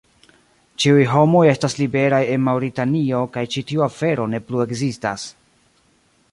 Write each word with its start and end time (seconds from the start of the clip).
Ĉiuj 0.83 1.03
homoj 1.11 1.43
estas 1.49 1.77
liberaj 1.81 2.23
en 2.37 2.41
Maŭritanio 2.47 3.21
kaj 3.37 3.43
ĉi 3.57 3.63
tiu 3.73 3.87
afero 3.89 4.29
ne 4.35 4.43
plu 4.49 4.67
ekzistas. 4.67 5.31